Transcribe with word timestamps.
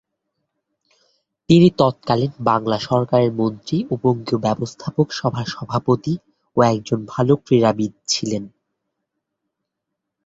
তিনি 1.49 1.67
তৎকালীন 1.77 2.33
বাংলা 2.41 2.77
সরকারের 2.79 3.31
মন্ত্রী 3.33 3.77
ও 3.91 4.03
বঙ্গীয় 4.03 4.39
ব্যবস্থাপক 4.39 5.07
সভার 5.11 5.47
সভাপতি 5.47 6.13
ও 6.57 6.69
একজন 6.71 6.99
ভালো 7.07 7.33
ক্রীড়াবিদ 7.45 7.93
ছিলেন। 8.07 8.43